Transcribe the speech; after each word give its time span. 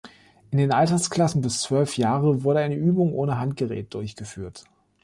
In 0.49 0.57
den 0.57 0.71
Altersklassen 0.73 1.41
bis 1.41 1.61
zwölf 1.61 1.95
Jahre 1.95 2.43
wird 2.43 2.57
eine 2.57 2.73
Übung 2.73 3.13
ohne 3.13 3.37
Handgerät 3.37 3.93
durchgeführt. 3.93 4.63